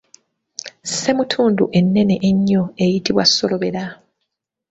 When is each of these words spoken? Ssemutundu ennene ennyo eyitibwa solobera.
Ssemutundu 0.89 1.63
ennene 1.79 2.15
ennyo 2.29 2.63
eyitibwa 2.83 3.23
solobera. 3.27 3.85